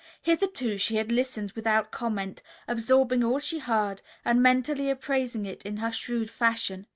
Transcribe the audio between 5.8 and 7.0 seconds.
shrewd fashion.